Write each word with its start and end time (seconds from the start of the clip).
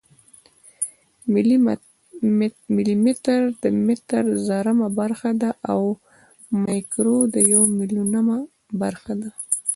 ملي 2.75 2.95
متر 3.05 3.41
د 3.61 3.63
متر 3.85 4.23
زرمه 4.47 4.87
برخه 4.99 5.31
ده 5.41 5.51
او 5.71 5.81
مایکرو 6.63 7.17
د 7.33 7.35
یو 7.53 7.63
میلیونمه 7.77 8.37
برخه 8.81 9.13
ده. 9.21 9.29